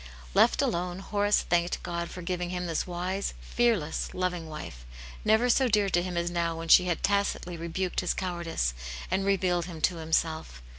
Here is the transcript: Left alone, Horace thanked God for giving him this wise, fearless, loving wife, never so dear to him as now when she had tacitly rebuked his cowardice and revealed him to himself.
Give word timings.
Left 0.33 0.63
alone, 0.63 0.97
Horace 0.97 1.41
thanked 1.43 1.83
God 1.83 2.09
for 2.09 2.23
giving 2.23 2.49
him 2.49 2.65
this 2.65 2.87
wise, 2.87 3.35
fearless, 3.39 4.09
loving 4.15 4.49
wife, 4.49 4.83
never 5.23 5.47
so 5.47 5.67
dear 5.67 5.89
to 5.91 6.01
him 6.01 6.17
as 6.17 6.31
now 6.31 6.57
when 6.57 6.69
she 6.69 6.85
had 6.85 7.03
tacitly 7.03 7.55
rebuked 7.55 7.99
his 7.99 8.15
cowardice 8.15 8.73
and 9.11 9.23
revealed 9.23 9.65
him 9.65 9.79
to 9.81 9.97
himself. 9.97 10.63